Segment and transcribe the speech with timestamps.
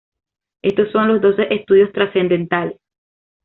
[0.63, 2.79] Éstos son los doce "Estudios trascendentales".